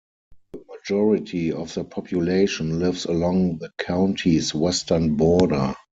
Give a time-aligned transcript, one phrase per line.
[0.53, 5.75] The majority of the population lives along the county's western border.